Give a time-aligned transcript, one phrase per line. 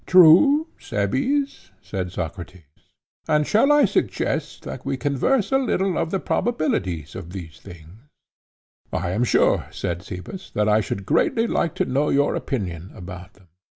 [0.07, 2.63] True, Cebes, said Socrates;
[3.27, 8.09] and shall I suggest that we converse a little of the probabilities of these things?
[8.91, 13.35] I am sure, said Cebes, that I should greatly like to know your opinion about
[13.35, 13.49] them.